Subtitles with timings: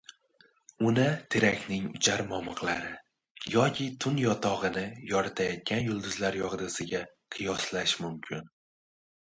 [0.91, 1.03] uni
[1.33, 2.89] terakning uchar momiqlari
[3.57, 7.05] yoki tun yotogʻini yoritayotgan yulduzlar yogʻdusiga
[7.37, 8.53] qiyoslash mumkin